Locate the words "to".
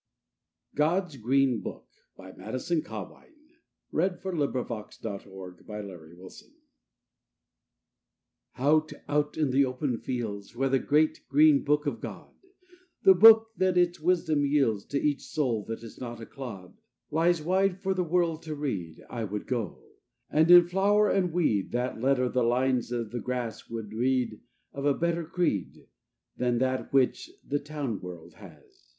2.83-2.91, 14.85-14.99, 18.41-18.55